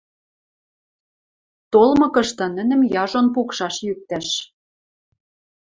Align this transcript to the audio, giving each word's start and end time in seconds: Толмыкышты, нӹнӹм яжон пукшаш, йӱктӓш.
Толмыкышты, 1.71 2.45
нӹнӹм 2.55 2.81
яжон 3.03 3.27
пукшаш, 3.33 3.75
йӱктӓш. 3.87 4.27